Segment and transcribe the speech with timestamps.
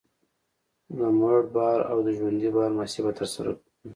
[0.97, 3.71] د مړ بار او ژوندي بار محاسبه ترسره کوو